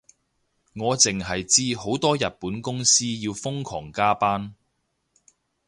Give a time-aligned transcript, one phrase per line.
[0.73, 4.55] 我淨係知好多日本公司要瘋狂加班